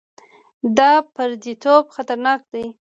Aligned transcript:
دا 0.77 0.91
پرديتوب 1.13 1.83
خطرناک 1.95 2.41
دی. 2.51 2.65